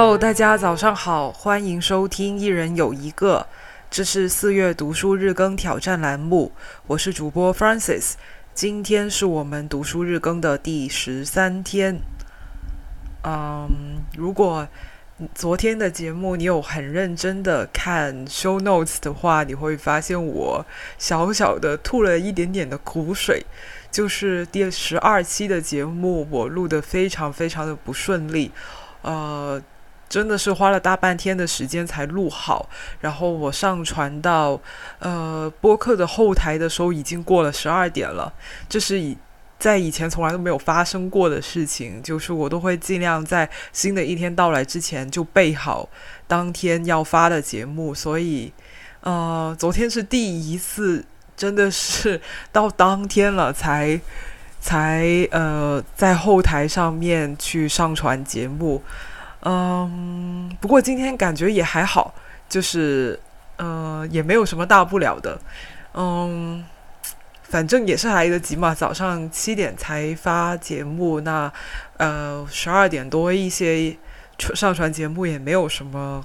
[0.00, 3.46] Hello，大家早上好，欢迎收听一人有一个，
[3.90, 6.52] 这是四月读书日更挑战栏目，
[6.86, 8.14] 我是主播 Francis，
[8.54, 12.00] 今天是我们读书日更的第十三天。
[13.24, 14.66] 嗯，如果
[15.34, 20.64] 昨天的节目你有很认真的看 show notes 的话，你会发现我
[20.96, 23.44] 小小的吐了一点点的苦水。
[23.90, 28.50] 就是第十二期的节目，我录的非常非常的不顺利，
[29.02, 29.62] 呃，
[30.10, 32.68] 真的是花了大半天的时间才录好，
[33.00, 34.60] 然后我上传到
[34.98, 38.30] 呃播客的后台的时候，已经过了十二点了。
[38.68, 39.16] 这是以
[39.58, 45.88] 在以前从来都没有发生过的事情，就是我都会尽量在新的一天到来之前就备好
[46.26, 48.52] 当天要发的节目，所以
[49.00, 51.06] 呃，昨天是第一次。
[51.36, 52.20] 真的是
[52.52, 53.98] 到当天了才
[54.60, 58.82] 才呃在后台上面去上传节目，
[59.42, 62.14] 嗯，不过今天感觉也还好，
[62.48, 63.18] 就是
[63.56, 65.40] 呃也没有什么大不了的，
[65.94, 66.64] 嗯，
[67.42, 71.50] 反正也是来得及嘛，早上七点才发节目，那
[71.96, 73.96] 呃十二点多一些
[74.54, 76.24] 上传节目也没有什么，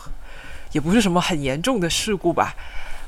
[0.73, 2.53] 也不是什么很严重的事故吧。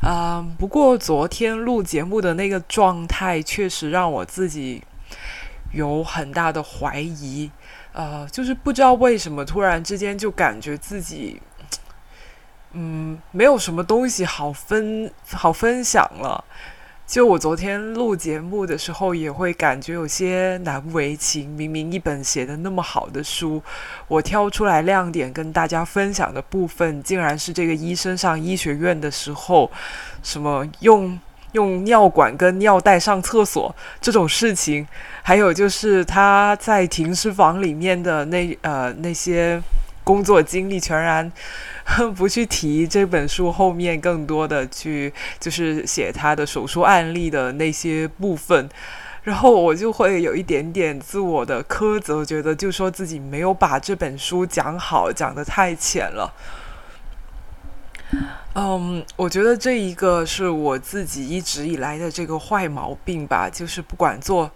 [0.02, 4.84] 啊，不过昨天录节目的那个状态确实让我自己
[5.74, 7.50] 有很大的怀疑，
[7.98, 11.42] 呃，就是不知道为什么突然之间就感觉自己，
[12.74, 16.44] 嗯，没有什么东西好分好分享了。
[17.08, 21.50] 就我昨天录节目的时候，也会感觉有些难为情。
[21.50, 23.64] 明明一本写的那么好的书，
[24.08, 29.72] 我挑出来亮点跟大家分享的部分，竟然是这个医生上医学院的时候，
[30.22, 31.20] 什么用
[31.58, 34.88] 用尿管跟尿袋上厕所这种事情，
[35.24, 39.62] 还有就是他在停尸房里面的那呃那些
[40.04, 41.32] 工作经历，全然。
[42.18, 48.70] 不去提这本书后面更多的去，就是写他的手术案例的那些部分，
[49.24, 56.34] 然后我就会有一点点自我的苛责，觉得就说自己没有把这本书讲好，讲得太浅了。
[58.56, 64.50] 嗯，我觉得这一个是我自己一直以来的这个坏毛病吧，就是不管做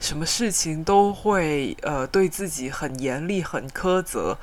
[0.00, 4.36] 什么事情都会呃对自己很严厉、很苛责。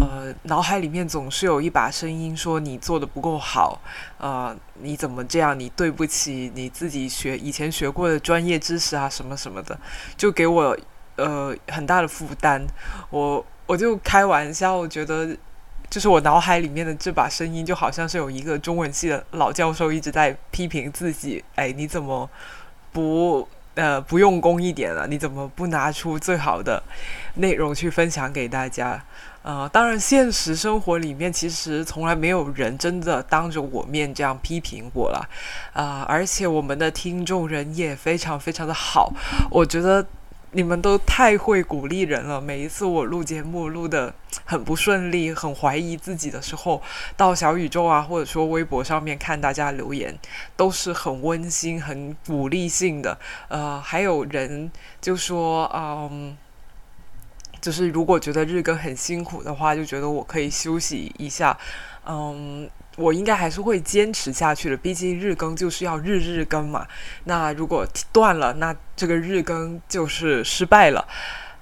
[0.00, 3.80] 呃，脑海里面总是有一把声音说你做的不够好，
[4.18, 5.58] 呃，你怎么这样？
[5.58, 9.78] 你对不起你自己学以前学过的专业知识啊，什么什么的，
[10.14, 10.76] 就给我
[11.16, 12.62] 呃很大的负担。
[13.08, 15.34] 我我就开玩笑，我觉得
[15.90, 21.42] 就是我脑海里面的这把声音，就好像是有一个中文系的老教授一直在批评自己。
[21.54, 22.28] 哎，你怎么
[22.92, 25.06] 不呃不用功一点了？
[25.06, 26.82] 你怎么不拿出最好的
[27.36, 29.02] 内容去分享给大家？
[29.42, 35.26] 呃，当然，现实生活里面其实从来没有人真的当着我面这样批评我了，
[35.72, 39.10] 啊，而且我们的听众人也非常非常的好，
[39.50, 40.04] 我觉得
[40.52, 42.40] 你们都太会鼓励人了。
[42.40, 44.14] 每一次我录节目录的
[44.44, 46.82] 很不顺利，很怀疑自己的时候，
[47.16, 50.18] 到小宇宙啊，或者说微博上面看大家留言，
[50.56, 53.18] 都是很温馨、很鼓励性的。
[53.48, 54.70] 呃，还有人
[55.00, 56.36] 就说，嗯。
[57.60, 61.58] 就是如果觉得日更很辛苦的话，就觉得我可以休息一下。
[62.08, 66.84] 嗯，我应该还是会坚持下去的，毕竟日更就是要日日更嘛。
[67.24, 71.06] 那如果断了，那这个日更就是失败了。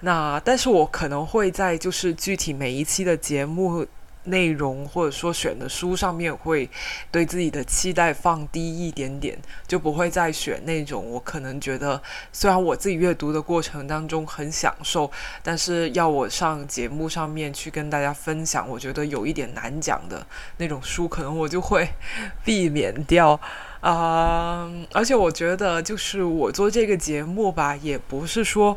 [0.01, 3.87] 那但是我可能会在就是具体每一期的节目。
[4.27, 6.69] 内容或者说选的书上面会
[7.11, 12.01] 对自己的期待放低一点点，就不会再选那种我可能觉得
[12.33, 15.11] 虽然我自己阅读的过程当中很享受，
[15.43, 20.27] 但是要我上节目上面去跟大家分享，我觉得有一点难讲的
[20.59, 21.89] 那种书，可能我就会
[22.45, 23.41] 避免掉
[23.81, 24.71] 啊。
[24.93, 28.77] 而且我觉得就是我做这个节目吧，也不是说。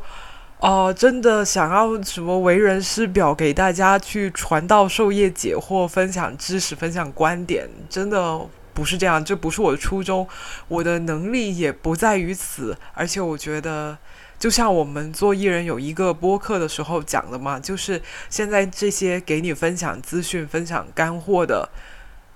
[0.59, 10.27] 哦，真的想要什么为人师表给大家去传道授业解惑、分享知识、分享观点，真的不是这样，这不是我的初衷，
[10.67, 12.77] 我的能力也不在于此。
[12.93, 13.97] 而且我觉得，
[14.37, 21.69] 就像我们做艺人有一个播客的时候讲的嘛，就是现在这些给你分享资讯、分享干货的，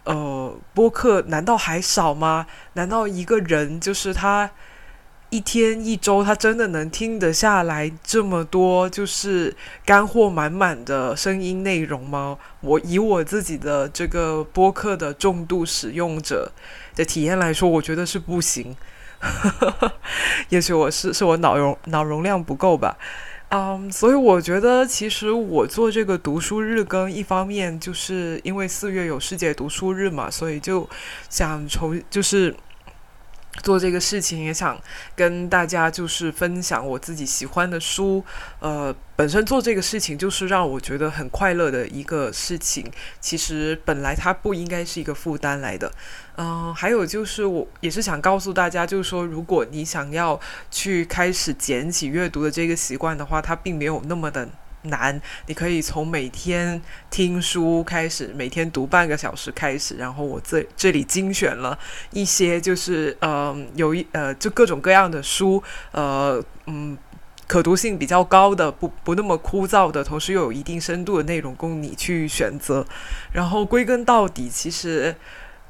[0.05, 2.47] 呃，播客难道还少吗？
[2.75, 4.49] 难道一个人就是他？
[5.33, 9.51] 一天一周，他真的能听得下来这么多就是
[9.83, 12.37] 干货满满的声音内容吗？
[12.61, 16.51] 我以我自己的这个播客的重度使用者
[16.95, 18.75] 的体验来说，我觉得是不行。
[20.49, 22.95] 也许我是是我脑容脑容量不够吧。
[23.49, 30.87] 嗯，所以我觉得，其实我做这个读书日更，一方面就是因为四月有世界读书日嘛，所以就
[31.27, 32.55] 想从就是。
[33.61, 34.77] 做这个事情也想
[35.15, 38.23] 跟大家就是分享我自己喜欢的书，
[38.59, 42.91] 呃，本身做这个事情就是让我觉得很快乐的一个事情。
[43.21, 45.91] 其实本来它不应该是一个负担来的，
[46.37, 50.39] 嗯，还有就是我也是想告诉大家，就是说如果你想要
[50.71, 54.49] 去开始捡起阅读的这个习惯的话，它并没有那么的。
[54.83, 59.95] 难，你可以从每天听书开始，每天读半个小时开始。
[59.95, 61.77] 然后我这这里精选了
[62.11, 66.97] 一些，就是呃，有一呃，就各种各样的书，呃，嗯，
[67.47, 72.85] 可读性比较高的，不不那么枯燥的，同时又有一定深度的内容供你去选择。
[73.31, 75.15] 然后归根到底，其实，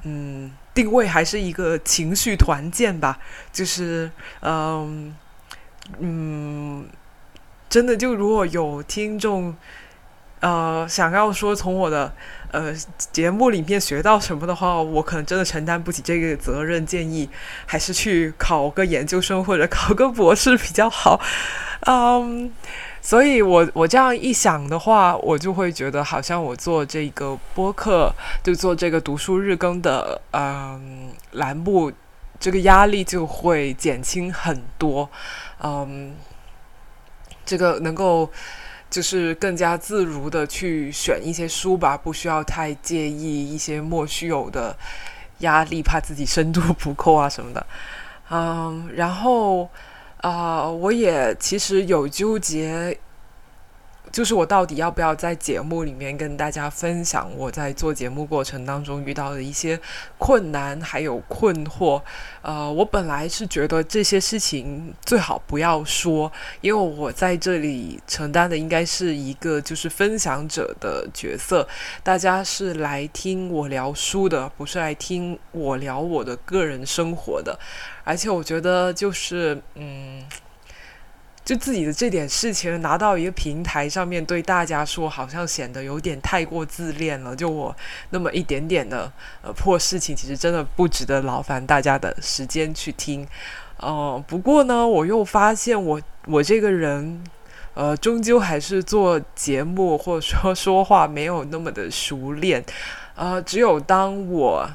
[0.03, 3.19] 嗯，定位还是一个情绪团建吧，
[3.51, 4.09] 就是
[4.41, 5.15] 嗯
[5.99, 6.87] 嗯。
[7.73, 9.51] 真的，就如果有听众，
[10.41, 12.13] 呃，想要说从我的
[12.51, 12.71] 呃
[13.11, 16.85] 节目里面学到什么的话，我可能真的承担不起这个责任。
[16.85, 17.27] 建议
[17.65, 21.19] 还是去考个研究生或者考个博士比较好。
[21.89, 22.51] 嗯，
[23.01, 31.91] 所以我我这样一想的话，我就会觉得好像我做这个播客，就做这个读书日更的嗯栏目，
[32.39, 35.09] 这个压力就会减轻很多。
[35.63, 36.13] 嗯。
[37.45, 38.29] 这个能够
[38.89, 44.75] 就是更加自如的去选一些书吧，不需要太介意一些莫须有的
[45.39, 47.65] 压力，怕自己深度不够啊什么的。
[48.29, 49.69] 嗯，然后
[50.21, 52.97] 啊，我也其实有纠结。
[54.13, 59.77] 就是我到底要不要在节目里面跟大家分享我在做节目过程当中遇到的一些
[60.19, 61.99] 困难还有困惑？
[62.43, 66.31] 呃，我本来是觉得这些事情最好不要说，
[66.61, 71.67] 因为我在这里承担的应该是一个就是分享者的角色，
[72.03, 77.57] 大家是来听我聊书的，不是来听我聊我的个人生活的。
[78.03, 80.21] 而且我觉得就是嗯。
[81.45, 87.35] 就自己的这点事情拿到一个平台上面对大家说，好像显得有点太过自恋了。
[87.35, 87.75] 就我
[88.11, 89.11] 那么一点点的
[89.41, 93.27] 呃破事情，其实真的不值得劳烦大家的时间去听。
[93.77, 97.21] 呃，不过呢，我又发现我我这个人，
[97.73, 102.63] 呃，终究还是做节目或者说说话没有那么的熟练。
[103.15, 104.69] 呃，只有当我。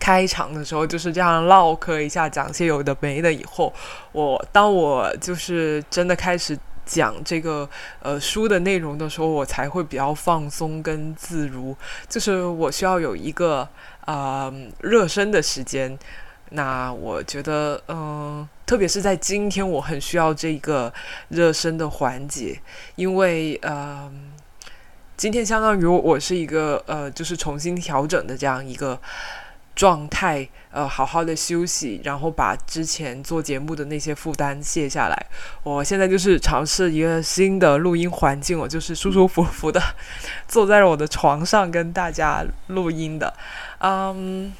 [0.00, 3.30] 开场的时候就是这样唠嗑一下，讲些有的没的。
[3.30, 3.72] 以后
[4.10, 7.68] 我当我就是真的开始讲这个
[8.00, 11.76] 呃书的内容的时候，我才会比较放松跟自如。
[12.08, 13.68] 就是我需要有一个
[14.06, 14.50] 啊
[14.80, 15.96] 热身的时间。
[16.52, 20.92] 那我觉得嗯，特别是在今天，我很需要这个
[21.28, 22.58] 热身的环节，
[22.96, 24.10] 因为呃，
[25.16, 28.98] 今天相当于我是一个呃，就是重新调整的这样一个。
[29.80, 35.26] 状态，呃，好好的休息，然后把之前做节目的那些负担卸下来。
[35.62, 39.80] 我现在就是尝试一个新的录音环境，我就是舒舒服服的
[40.46, 43.32] 坐在我的床上跟大家录音的，
[43.78, 44.52] 嗯。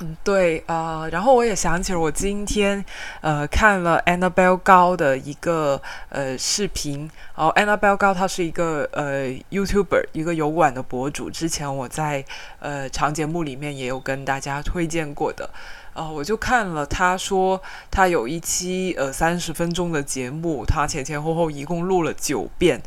[0.00, 2.82] 嗯，对啊，然后我也想起了我今天
[3.20, 12.24] 呃看了 Annabelle 高的一个呃视频，哦，Annabelle 高他是一个呃 YouTuber，一个油管的博主，之前我在
[12.58, 15.50] 呃长节目里面也有跟大家推荐过的，
[15.92, 22.82] 呃，我就看了，他说他有一期呃三十分钟的节目，他前前后后一共录了九遍。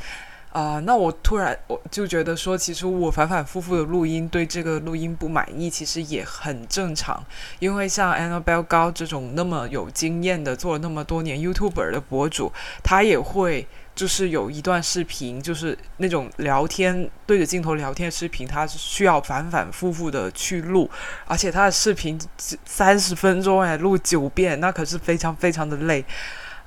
[0.55, 7.21] 啊，那我突然我就觉得说，其实我反反复复的录音，对这个录音不满意，其实也很正常。
[7.59, 20.89] 因为像 Annabelle 高这种那么有经验的，做了那么多年 YouTuber 的博主，他也会就是有一段视频，就是那种聊天对着镜头聊天视频，他是需要反反复复的去录，
[21.25, 22.17] 而且他的视频
[22.63, 26.05] 三十分钟哎，录九遍，那可是非常非常的累，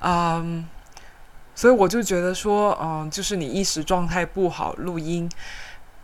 [0.01, 0.63] 嗯。
[1.59, 5.29] 所以我就觉得说，嗯，就是你一时状态不好，录音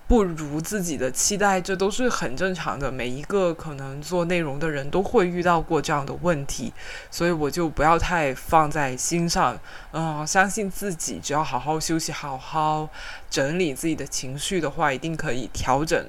[0.06, 2.92] 不如自己的期待，这都是很正常的。
[2.92, 6.74] 每一个可能做内容的人都会遇到过这样的问题，
[7.10, 9.58] 所以我就不要太放在心上。
[9.94, 12.90] 嗯，相信自己，只要好好休息，好好
[13.30, 16.06] 整理自己的情绪的话，一定可以调整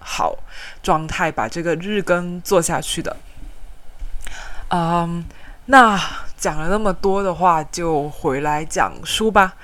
[0.00, 0.36] 好
[0.82, 3.16] 状态，把这个日更做下去的。
[4.68, 5.24] 嗯，
[5.64, 5.98] 那。
[6.42, 9.54] 讲了那么多的话，就回来讲书吧。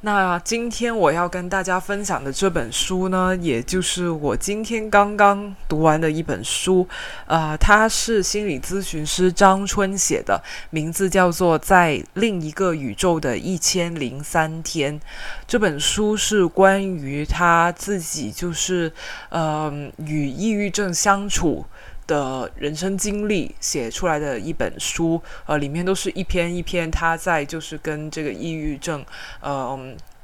[0.00, 6.88] 那今天我要跟大家分享的这本书呢，也就是我今天刚刚读完的一本书，
[7.26, 14.98] 呃，它是心理咨询师张春写的，名字叫做《在另一个宇宙的一千零三天》。
[15.46, 18.92] 这本书是关于他自己，就是
[19.28, 21.64] 呃，与抑郁症相处。
[22.06, 29.04] 的人生经历写出来的一本书，呃，里面都是一篇一篇他在就是跟这个抑郁症，
[29.40, 29.78] 呃，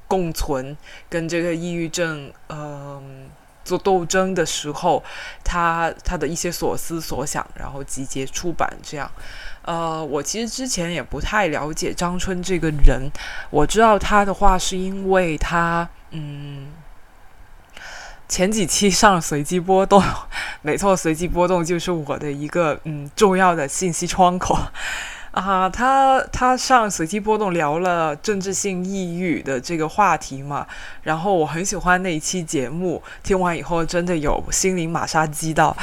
[0.06, 0.76] 共存，
[1.08, 3.02] 跟这个抑郁症，呃，
[3.64, 5.02] 做斗争的时候，
[5.42, 9.10] 他他的一些所思所想，然后集结出版这样。
[9.62, 13.10] 呃，我其实之前也不太了解张春这个人，
[13.50, 16.68] 我知道他的话是因为他，嗯。
[18.30, 20.00] 前几期上随机波动，
[20.62, 24.56] 没错，随机波动就是我的一个嗯重要的信息窗口
[25.32, 25.68] 啊。
[25.68, 30.64] 他他上随机波动聊了政治性抑郁的这个话题嘛，
[31.02, 35.76] 然后我很喜欢那一期节目，听完以后真的有心灵马杀鸡到，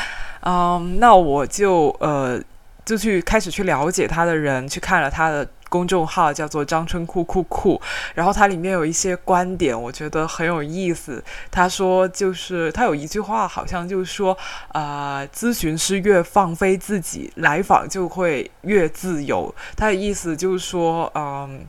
[0.44, 2.42] 嗯，那我就呃
[2.88, 5.48] 就去开始去了解他的人，去看了他的。
[5.70, 7.82] 公众号叫做张春酷酷酷，
[8.16, 11.22] 然后他里面有一些观点，我觉得很有意思。
[11.52, 14.38] 他说，就是他有一句话，好像就是说，
[14.72, 19.54] 呃，咨询师越放飞自己，来访就会越自由。
[19.76, 21.66] 他的意思就是说，嗯，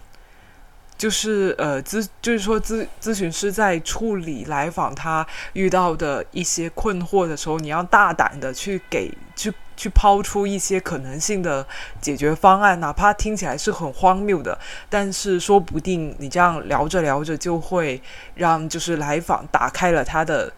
[0.99, 9.51] 就是呃，咨就是说咨咨询师在处理来访他遇到的一些困惑的时候，你要大胆的去给去。
[9.79, 11.65] 去抛出一些可能性的
[12.01, 14.59] 解决方案，哪怕听起来是很荒谬的，
[14.91, 18.03] 但是说不定你这样聊着聊着，就会
[18.35, 20.53] 让就是来访打开了他的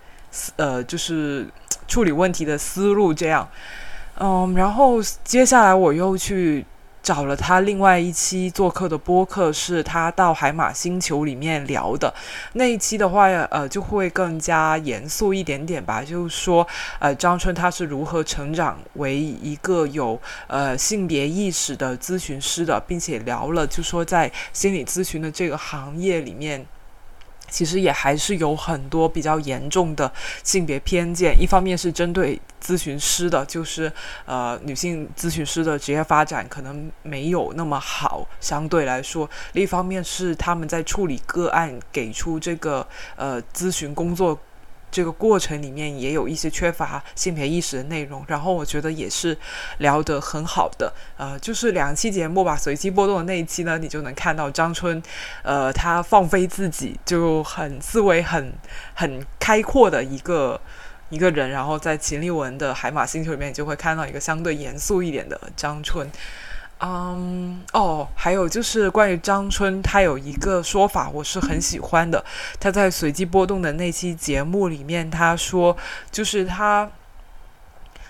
[0.56, 1.46] 呃，就是
[1.86, 3.12] 处理问题的思路。
[3.12, 3.46] 这样，
[4.18, 6.64] 嗯，然后接下来我又去。
[7.02, 12.12] 找了他另外一期做客的播客，是他到海马星球里面聊的
[12.52, 16.02] 那一期的话，呃，就会更加严肃一点点吧。
[16.02, 16.66] 就是说，
[16.98, 26.66] 呃，张春他是如何成长为一个有呃性别意识的咨询师的，并且聊了，就说在心理咨询的这个行业里面。
[27.50, 30.10] 其实也还是有很多比较严重的
[30.42, 33.92] 性别偏见，一方面是针对咨询师的，就是
[34.24, 44.38] 呃女性咨询师的职业发展可能没有那么好，相对来说；另一方面是他们在处理个案，给出这个呃咨询工作。
[44.90, 49.36] 这个过程里面也有一些缺乏性别意识的内容，然后我觉得也是
[49.78, 55.02] 聊得很好的，呃，就是两期节目吧，随机波动的那一期呢，你就能看到张春，
[55.42, 58.52] 呃，他放飞自己，就很思维很
[58.94, 60.60] 很开阔的一个
[61.08, 66.10] 一个人，然后在秦立文的海马星球里面，就会看到一个相对严肃一点的张春。
[66.82, 72.24] 嗯，哦，还有就是关于张春，他有一个说法，我是很喜欢的。
[72.58, 75.76] 他在随机波动的那期节目里面，他说，
[76.10, 76.90] 就是他，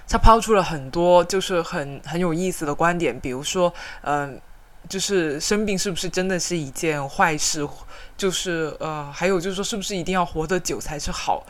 [0.08, 4.40] 他抛出了很多就是很很有意思的观点，比如说，嗯，
[4.88, 7.68] 就是生病是不是真的是一件坏事？
[8.16, 11.44] 就是呃，还有就是说，是不是一定要活得久才是好？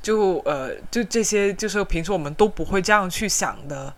[0.00, 3.92] 就呃，就这些，就是平时我们都不会这样去想的。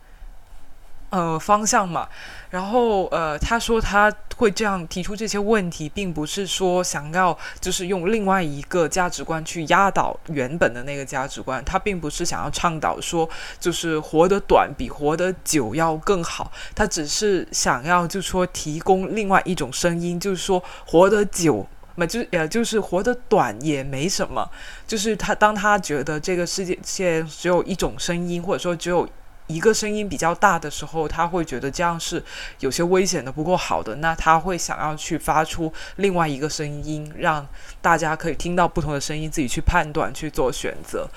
[1.14, 2.08] 呃，方向嘛，
[2.50, 13.30] 然后呃，他说他会这样提出这些问题，并不是说想要就是用另外一个价值观去压倒原本的那个价值观，他并不是想要倡导说
[13.60, 24.50] 就是活得短比活得久要更好，他只是想要就说提供另外一种声音，就是说活得久嘛，就呃就是活得短也没什么，
[24.84, 29.08] 就是他当他觉得这个世界现只有一种声音，或者说只有。
[29.46, 32.22] 一个声音比较大的时候，他会觉得这样是
[32.60, 33.94] 有些危险的，不够好的。
[33.96, 37.46] 那他会想要去发出另外一个声音，让
[37.82, 41.08] 大家可以听到不同的声音，自己去判断、去做选择。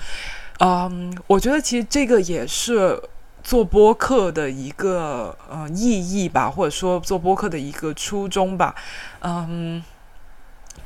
[0.60, 3.00] 嗯，我觉得其实这个也是
[3.42, 8.74] 做播客的一个呃意义吧，或者说做播客的一个初衷吧。
[9.20, 9.82] 嗯。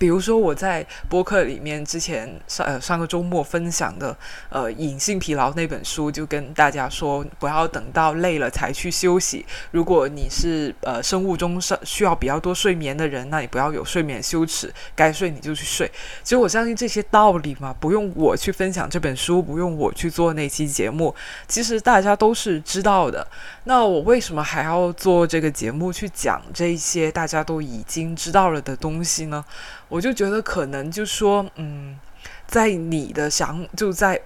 [0.02, 4.16] 比如说我在播客里面之前上呃上个周末分享的
[4.48, 9.46] 呃隐性疲劳那本书，就跟大家说不要等到累了才去休息。
[9.70, 15.88] 如果你是呃生物钟上需要比较多睡眠的人，那你不要有睡眠羞耻，该睡你就去睡。
[16.24, 21.14] 其实我相信这些道理嘛，不用我去分享这本书，不用我去做那期节目，
[21.46, 23.24] 其实大家都是知道的。
[23.62, 29.44] 那我为什么还要做这个节目去讲这些大家都已经知道了的东西呢？
[29.92, 31.98] 我就觉得可能就说，嗯，
[32.46, 34.18] 在你的想就在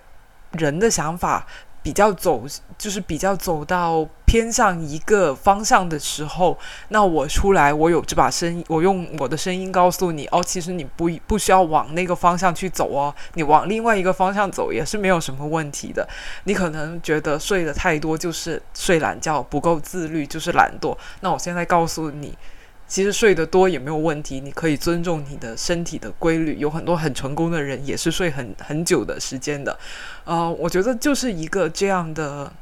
[0.53, 1.45] 人的想法
[1.83, 2.45] 比较走，
[2.79, 6.57] 就是比较走到偏向一个方向的时候，
[6.91, 16.09] 那我出来，我有这把声音，我用我的声音告诉你，哦，其实你不不需要往那个方向去走哦，你往另外一个方向走也是没有什么问题的。
[16.45, 22.39] 你可能觉得睡得太多就是睡懒觉，不够自律就是懒惰，那我现在告诉你。
[22.89, 26.57] 其实睡得多也没有问题，你可以尊重你的身体的规律。
[26.57, 29.77] 有很多很成功的人也是睡很很久的时间的，
[30.25, 32.53] 呃，我觉得就是一个这样的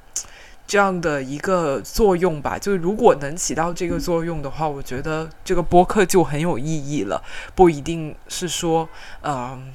[0.66, 2.58] 这样的一个作用吧。
[2.58, 7.22] 就是如果能起到这个作用的话，我觉得这个播客就很有意义了。
[7.54, 8.88] 不一定是说，
[9.22, 9.72] 嗯，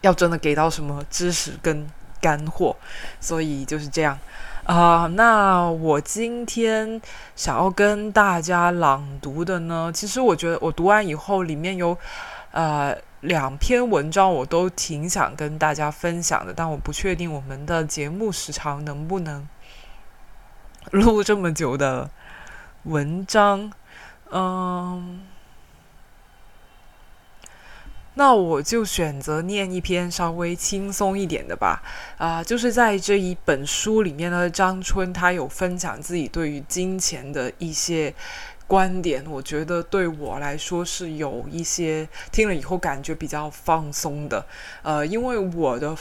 [0.00, 1.86] 要真的给到什么知识跟
[2.20, 2.76] 干货，
[3.20, 4.18] 所以就是这样。
[4.64, 7.00] 啊，那我今天
[7.36, 11.96] 想要跟大家朗读的呢，其实我觉得我读完以后，里面有
[12.50, 19.46] 呃两篇文章，我都挺想跟大家分享的，但我不确定我们的节目时长能不能
[20.92, 22.08] 录这么久的
[22.84, 23.70] 文章，
[24.30, 25.20] 嗯。
[28.14, 31.82] 那我就选择念一篇稍微轻松一点的吧，
[32.16, 38.14] 啊，就是在这一本书里面呢，张春他有分享自己对于金钱的一些
[38.66, 44.46] 观点，我觉得对我来说是有一些听了以后感觉比较放松的，
[44.82, 45.96] 呃，因为我的。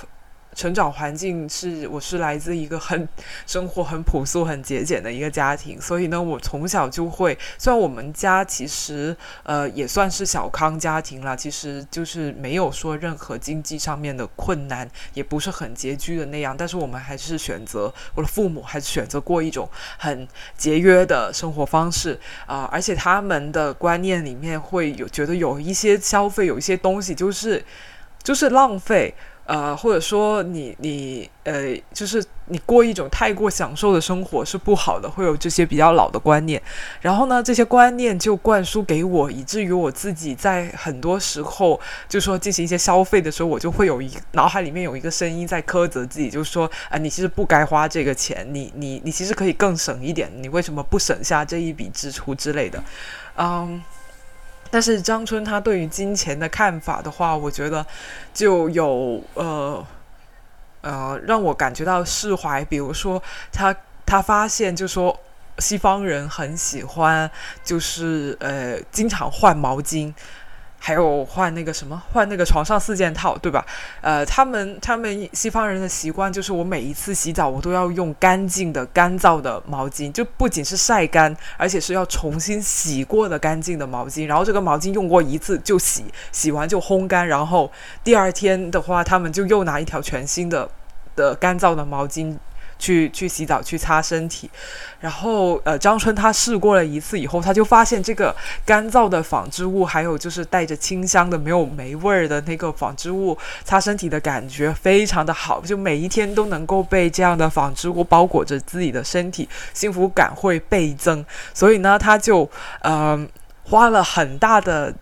[0.56, 3.08] 成长环境是，我是来自一个很
[3.46, 7.38] 生活很朴素、很节俭的一个家庭，所以呢，我从小就会。
[7.58, 19.68] 虽然我们家其实呃也算是小康家庭了，其实就是没有说任何经济上面的困难，也不是很拮据的那样，但是我们还是选择我的父母还是选择过一种
[19.98, 27.64] 很节约的生活方式啊，而且他们的观念里面会有觉得有一些消费，有一些东西就是
[28.22, 29.14] 就是浪费。
[29.46, 36.62] 呃，或者说你你呃，就是你过一种太过享受的生活是不好的，会有这些比较老的观念。
[37.02, 52.82] 然后呢，这些观念就灌输给我，以至于我自己在很多时候就说进行一些消费的时候，我就会有一脑海里面有一个声音在苛责自己，就是说啊，你其实不该花这个钱，你你你其实可以更省一点，你为什么不省下这一笔支出之类的？
[53.38, 53.84] 嗯。
[54.74, 57.86] 但是张春他对于金钱的看法的话，我觉得
[58.34, 59.86] 就有呃
[60.82, 62.66] 呃让我感觉到释怀。
[62.66, 65.16] 比如说，他他发现就说
[65.60, 67.30] 西方人很喜欢
[67.64, 70.12] 就是呃经常换毛巾。
[70.86, 73.66] 还有换那个什么，换那个床上四件套，对吧？
[74.02, 84.26] 呃，他们他们西方人的习惯就是，我每一次洗澡，我都要用干净的、干燥的毛巾，就不仅是晒干，而且是要重新洗过的干净的毛巾。
[84.26, 87.72] 然后这个毛巾用过一次就洗，洗完就烘干，然后
[88.04, 90.70] 第二天的话，他们就又拿一条全新的
[91.16, 92.38] 的干燥的毛巾。
[92.84, 94.50] 去去洗澡，去擦身体，
[95.00, 111.26] 然后呃，张春他试过了一次以后，他就发现这个干燥的纺织物，还有就是带着清香的、没有霉味儿的那个纺织物，擦身体的感觉非常的好，就每一天都能够被这样的纺织物包裹着自己的身体，幸福感会倍增。
[111.54, 112.50] 所以呢，他就
[112.82, 113.18] 呃
[113.64, 114.94] 花了很大的。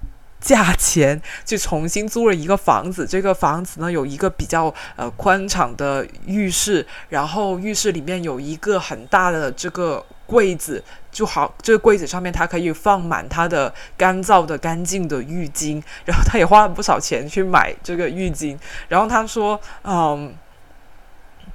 [0.42, 18.58] 价钱去重新租了一个房子，这个房子呢有一个比较呃宽敞的浴室，然后浴室里面有一个很大的这个柜子，就好这个柜子上面它可以放满它的干燥的干净的浴巾，然后他也花了不少钱去买这个浴巾，
[18.90, 20.34] 然后他说嗯。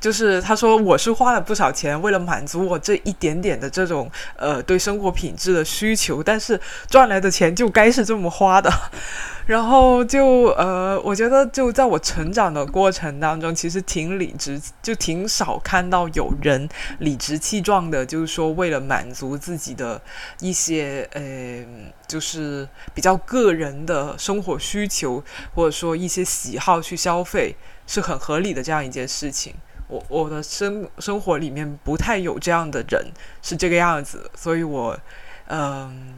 [0.00, 8.70] 就是他说我是花了不少钱，为了满足我这一点点的这种呃对生活品质的需求，但是赚来的钱就该是这么花的。
[9.46, 20.02] 然后就呃，我觉得就在我成长的过程当中，其实挺理直，就挺少看到有人理直气壮的，就是说为了满足自己的
[20.40, 21.64] 一些呃，
[22.08, 25.22] 就是比较个人的生活需求，
[25.54, 27.54] 或者说一些喜好去消费，
[27.86, 29.54] 是很合理的这样一件事情。
[29.88, 33.06] 我我的生生活里面不太有这样的人
[33.42, 34.98] 是这个样子，所以我
[35.48, 36.14] 嗯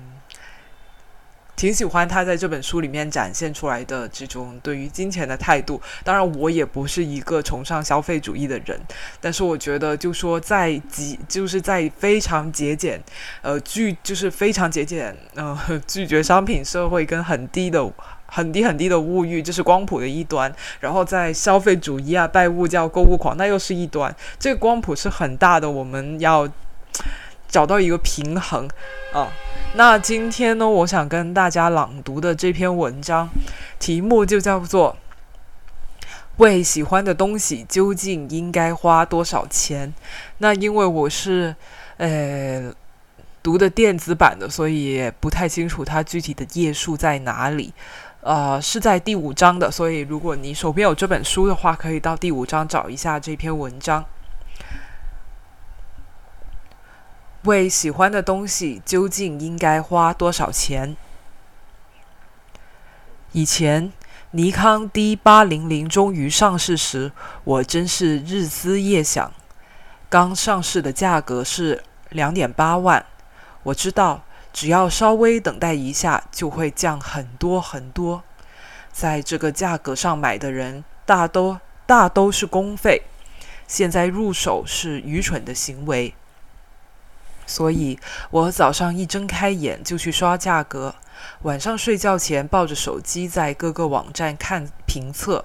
[1.54, 5.82] 挺喜欢他在这本书里面展现出来的这种对于金钱的态度。
[6.04, 8.80] 当然，我也不是一个崇尚消费主义的人，
[9.20, 13.02] 但是我觉得就说在极就是在非常节俭
[13.42, 17.92] 呃拒就是非常节俭呃 拒绝商品社会跟很低的。
[18.30, 24.14] 很低很低的物欲，这是光谱的一端；然后在消费主义啊、拜物教、购物狂，那又是一端。
[24.38, 26.46] 这个光谱是很大的，我们要
[27.48, 28.68] 找到一个平衡
[29.14, 29.32] 啊。
[29.74, 33.28] 那今天呢，我想跟大家朗读的这篇文章，
[33.78, 34.94] 题目就叫做
[36.36, 39.92] 《为喜欢的东西究竟应该花多少钱？
[40.38, 41.56] 那因为我是
[41.96, 42.72] 呃
[43.42, 47.72] 读的电子版的，所以不太清楚它具体的页数在哪里。
[48.20, 54.04] 呃，是在第五章的，所以如果你手边有这本书的话，可以到第五章找一下这篇文章。
[57.44, 60.96] 为喜欢的东西究竟应该花多少钱？
[63.32, 63.92] 以前。
[64.32, 67.10] 尼康 D 八零零终于上市时，
[67.44, 69.32] 我真是日思夜想。
[70.10, 73.06] 刚上市的价格是两点八万，
[73.62, 74.22] 我知道
[74.60, 78.24] 只要稍微等待一下，就会降很多很多。
[78.90, 83.02] 在这个价格上买的人，大都大都是公费，
[83.68, 86.12] 现在入手是愚蠢的行为。
[87.46, 88.00] 所以
[88.32, 90.96] 我早上一睁开眼就去刷价格。
[91.42, 95.44] 晚上睡觉前抱着手机在各个网站看评测，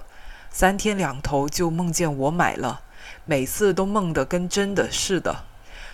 [0.50, 2.82] 三天两头就梦见我买了，
[3.26, 5.46] 每次都梦得跟真的似的。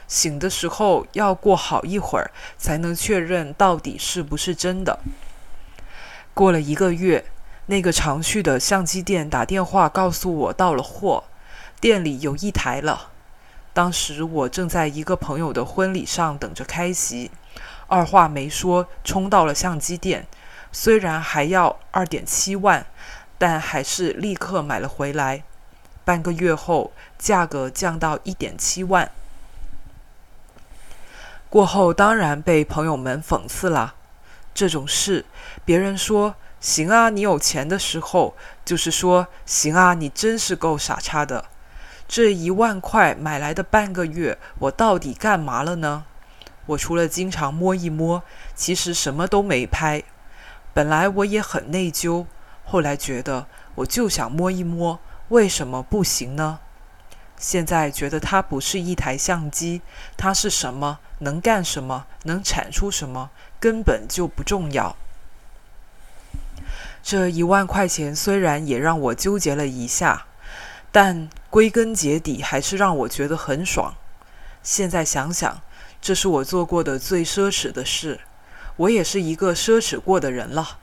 [0.09, 4.99] 醒的时候要过好一会儿才能确认到底是不是真的。
[6.33, 7.23] 过了一个月，
[7.67, 11.23] 那个常去的相机店打电话告诉我到了货，
[11.79, 13.11] 店里有一台了。
[13.71, 17.29] 当时我正在一个朋友的婚礼上等着开席。
[17.87, 20.25] 二话没说，冲到了相机店。
[20.71, 22.85] 虽然还要二点七万，
[23.37, 25.43] 但还是立刻买了回来。
[26.03, 29.11] 半个月后，价格降到一点七万。
[31.49, 33.95] 过后当然被朋友们讽刺了。
[34.53, 35.25] 这种事，
[35.65, 41.45] 别人说“行啊，你有钱”的时候，就是说“行啊，你真是够傻叉的”。
[42.07, 46.05] 这一万块买来的半个月，我到底干嘛了呢？
[46.67, 48.21] 我除了经常摸一摸，
[48.53, 50.03] 其实什么都没拍。
[50.73, 52.25] 本来我也很内疚，
[52.63, 56.59] 后来觉得我就想摸一摸，为什么不行呢？
[57.39, 59.81] 现在觉得它不是一台相机，
[60.15, 64.95] 它是什么，能干什么，能产出什么，根本就不重要。
[67.01, 70.27] 这一万块钱虽然也让我纠结了一下，
[70.91, 73.95] 但归根结底还是让我觉得很爽。
[74.61, 75.61] 现在想想。
[76.01, 78.21] 这是我做过的最奢侈的事，
[78.77, 80.79] 我也是一个奢侈过的人了。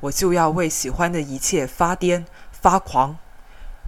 [0.00, 3.18] 我就要为喜欢的一切发癫发狂，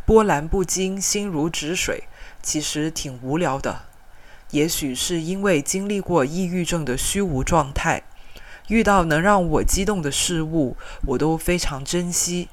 [0.07, 2.05] 波澜不惊，心如止水，
[2.41, 3.87] 其实挺无聊的。
[4.53, 8.05] 也许是因为经历过抑郁症的虚无状态，
[8.69, 12.49] 遇到能让我激动的事物，我都非常珍惜。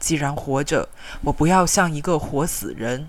[0.00, 0.88] 既然活着，
[1.22, 3.08] 我不要像一个活死人。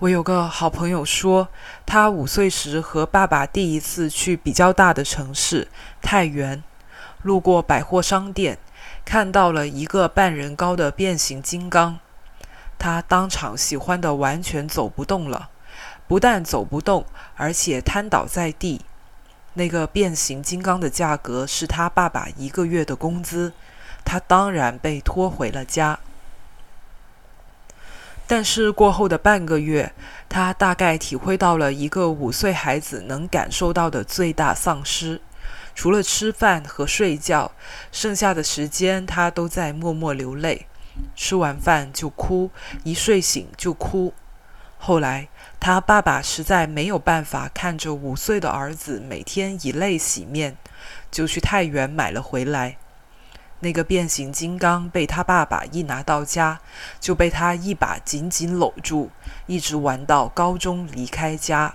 [0.00, 1.48] 我有个好朋友说，
[1.86, 5.68] 他五岁时和爸爸第一次去比较大的城市
[6.02, 6.62] 太原，
[7.22, 8.58] 路过百货商店，
[9.04, 11.98] 看到了一个半人高的变形金刚，
[12.78, 15.50] 他当场喜欢的完全走不动了，
[16.08, 18.80] 不但走不动，而且瘫倒在地。
[19.56, 23.52] 那个变形金刚的价格是他爸爸一个月的工资，
[24.04, 26.00] 他当然被拖回了家。
[28.26, 29.92] 但是过后的半个月，
[30.28, 35.20] 他大概体会到了一个五岁孩子能感受到的最大丧失。
[35.74, 37.52] 除了吃饭和睡觉，
[37.90, 40.66] 剩下的时间他都在默默流泪。
[41.16, 42.50] 吃完饭就哭，
[42.84, 44.14] 一睡醒就哭。
[44.78, 50.56] 后来他爸爸实在没有办法看着五岁的儿子每天以泪洗面，
[51.10, 52.76] 就去太原买了回来。
[53.60, 56.60] 那个变形金刚被他爸爸一拿到家，
[57.00, 59.10] 就被他一把紧紧搂住，
[59.46, 61.74] 一直玩到高中离开家。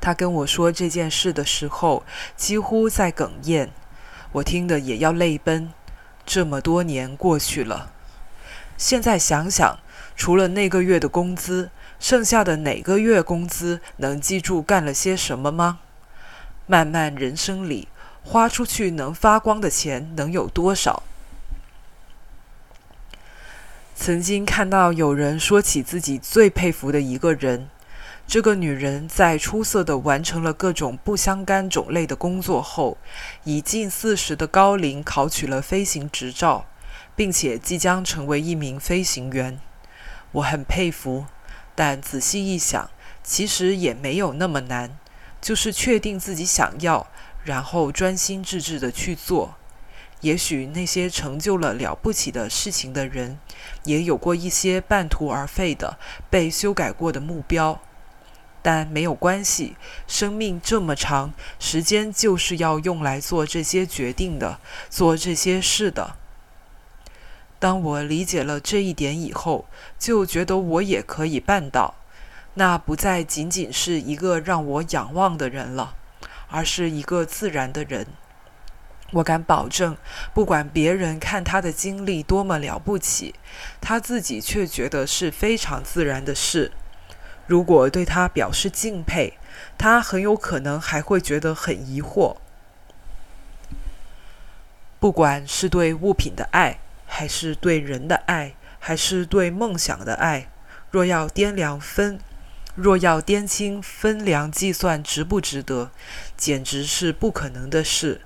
[0.00, 2.04] 他跟我说这件事的时候，
[2.36, 3.70] 几乎在哽咽，
[4.32, 5.72] 我听得也要泪奔。
[6.24, 7.90] 这么多年过去了，
[8.76, 9.78] 现在想想，
[10.14, 15.80] 除了那个月的工资，剩下的哪个月工资能记住干了些什么吗？
[16.66, 17.88] 漫漫人生里。
[18.24, 21.02] 花出去能发光的钱能有多少？
[23.96, 27.70] 曾经看到有人说起自己最佩服的一个人，
[28.28, 32.98] 这个女人在出色的完成了各种不相干种类的工作后，
[33.44, 36.66] 以近四十的高龄考取了飞行执照，
[37.16, 39.58] 并且即将成为一名飞行员。
[40.32, 41.24] 我很佩服，
[41.74, 42.90] 但仔细一想，
[43.24, 44.98] 其实也没有那么难，
[45.40, 47.06] 就是确定自己想要。
[47.44, 49.54] 然后专心致志的去做。
[50.20, 53.38] 也许那些成就了了不起的事情的人，
[53.84, 55.96] 也有过一些半途而废的、
[56.28, 57.80] 被修改过的目标，
[58.68, 59.78] 但没有关系。
[60.06, 66.16] 生命这么长，时间就是要用来做这些决定的，做这些事的。
[67.58, 69.64] 当我理解了这一点以后，
[69.98, 71.94] 就觉得我也可以办到。
[72.56, 75.94] 那不再仅仅是一个让我仰望的人了，
[76.50, 78.06] 而是一个自然的人。
[79.12, 79.96] 我敢保证，
[80.34, 83.34] 不管别人看他的经历多么了不起，
[83.80, 86.72] 他自己却觉得是非常自然的事。
[87.48, 89.38] 如果对他表示敬佩，
[89.78, 92.36] 他很有可能还会觉得很疑惑。
[95.00, 100.50] 不管是对物品的爱，还是对人的爱，还是对梦想的爱，
[100.90, 102.20] 若要掂量分，
[102.74, 105.90] 若要掂清分量计算值不值得，
[106.36, 108.20] 简直是不可能的事。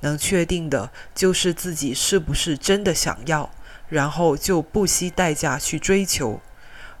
[0.00, 3.50] 能确定的就是自己是不是真的想要，
[3.90, 6.40] 然后就不惜代价去追求。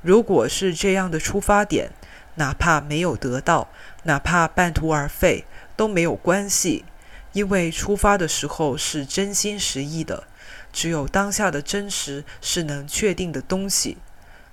[0.06, 1.90] 如果是这样的出发点，
[2.36, 3.68] 哪怕没有得到，
[4.04, 6.84] 哪怕半途而废都没有关系，
[7.32, 10.22] 因为出发的时候是真心实意的。
[10.72, 13.96] 只有当下的真实是能确定的东西，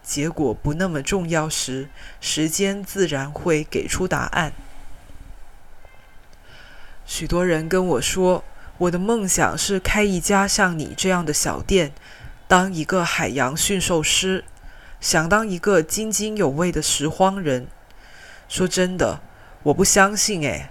[0.02, 1.88] 结果不那么重要时，
[2.20, 4.54] 时间自然会给出答案。
[7.06, 8.44] 许多人跟我说，
[8.80, 11.94] 我的梦想是开一家像你这样的小店，
[12.48, 14.46] 当一个海洋驯兽师，
[15.04, 17.68] 想当一个津津有味的拾荒人。
[18.48, 19.20] 说真的，
[19.64, 20.70] 我不相信诶。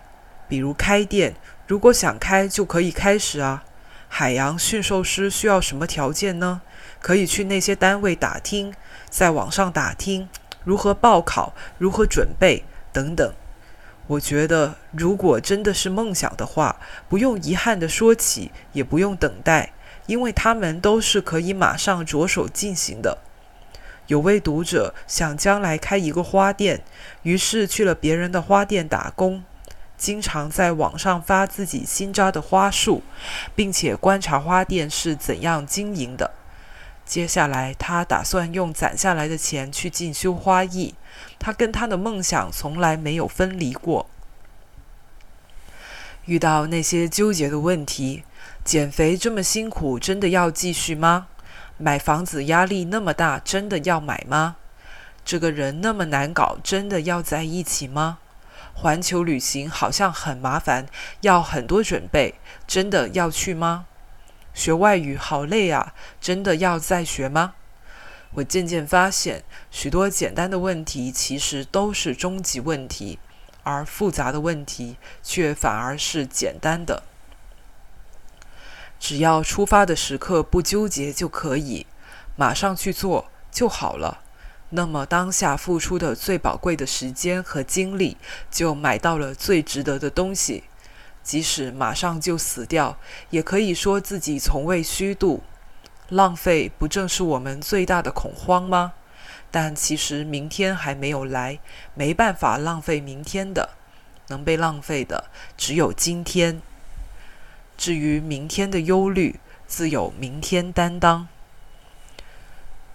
[0.49, 1.35] 比如开店，
[1.67, 3.63] 如果想开就可以开始啊。
[4.09, 6.63] 海洋驯兽师需要什么条件呢？
[7.03, 8.73] 可以去那些单位打听，
[9.11, 10.27] 在网上打听
[10.65, 13.35] 如何报考、如何准备等等。
[14.07, 19.75] 我觉得，如果真的是梦想的话，不用遗憾地说起，也不用等待，
[20.07, 23.19] 因为他们都是可以马上着手进行的。
[24.09, 26.83] 有位读者想将来开一个花店，
[27.23, 29.45] 于是去了别人的花店打工，
[29.97, 33.03] 经常在网上发自己新扎的花束，
[33.55, 36.33] 并且观察花店是怎样经营的。
[37.05, 40.95] 接下来，他打算用攒下来的钱去进修花艺。
[41.39, 44.09] 他跟他的梦想从来没有分离过。
[46.27, 48.23] 遇到那些纠结的问题，
[48.65, 51.27] 减肥这么辛苦，真的要继续吗？
[51.79, 54.57] 买房子压力那么大，真的要买吗？
[55.25, 58.19] 这个人那么难搞，真的要在一起吗？
[58.75, 60.87] 环球旅行好像很麻烦，
[61.21, 62.35] 要很多准备，
[62.67, 63.87] 真的要去吗？
[64.55, 67.55] 学外语好累啊，真的要再学吗？
[68.35, 73.19] 我渐渐发现，许多简单的问题其实都是终极问题，
[73.63, 77.03] 而复杂的问题却反而是简单的。
[79.03, 81.89] 只要出发的时刻不纠结就可以，
[82.37, 84.23] 马上去做就好了。
[84.71, 88.17] 那么当下付出的最宝贵的时间和精力，
[88.49, 90.63] 就买到了最值得的东西。
[91.21, 92.97] 即使马上就死掉，
[93.31, 95.43] 也可以说自己从未虚度。
[96.09, 98.93] 浪费不正是我们最大的恐慌吗？
[99.51, 101.59] 但其实明天还没有来，
[101.95, 103.71] 没办法浪费明天的，
[104.29, 105.25] 能被浪费的
[105.57, 106.63] 只有今天。
[107.77, 111.29] 至于明天的忧虑，自有明天担当。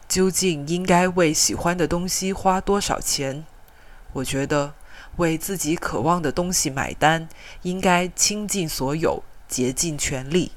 [0.08, 3.44] 究竟应该为喜欢的东西花多少钱？
[4.14, 4.74] 我觉得
[5.18, 7.28] 为自己渴望的东西买单，
[7.64, 10.54] 应该倾尽所有，竭尽全力。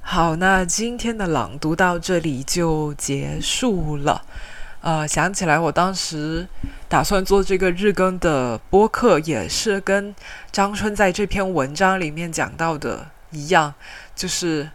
[0.00, 4.24] 好，那今天的朗读到这里就结束了。
[4.86, 6.46] 呃，想起来我当时
[6.88, 10.14] 打算做这个日更的播客，也是跟
[10.52, 13.74] 张春在这篇文章里面讲到的一样，
[14.14, 14.70] 就是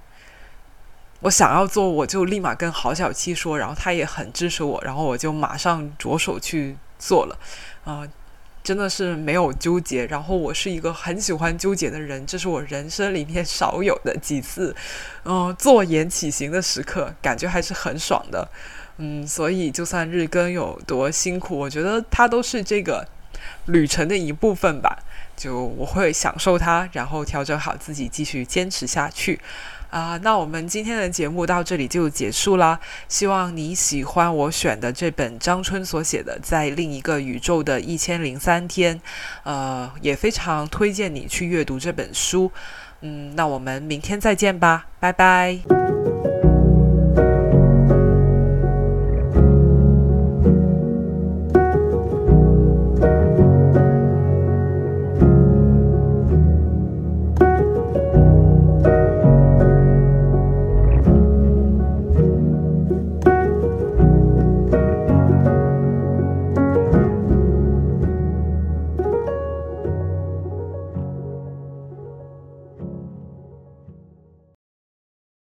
[1.22, 7.38] 我想要做，我就立马跟郝小七说，然后他也很支持我，然后我就马上着手去做了。
[7.86, 8.06] 啊。
[8.64, 14.76] 真的是没有纠结，然后我是一个很喜欢纠结的人，这是我人生里面少有的几次，
[15.26, 18.48] 嗯，坐言起行的时刻，感觉还是很爽的，
[19.04, 23.04] 嗯，所以就算日更有多辛苦，我觉得它都是这个
[23.66, 24.96] 旅程的一部分吧，
[25.36, 29.40] 就我会享受它，然后调整好自己，继续坚持下去。
[29.90, 32.80] 啊，那我们今天的节目到这里就结束啦。
[33.10, 38.96] 希望你喜欢我选的这本张春所写的《在另一个宇宙的一千零三天》，
[39.44, 42.52] 呃，也非常推荐你去阅读这本书。
[43.02, 45.60] 嗯，那我们明天再见吧，拜拜。